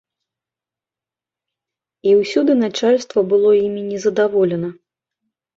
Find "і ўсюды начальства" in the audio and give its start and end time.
2.11-3.19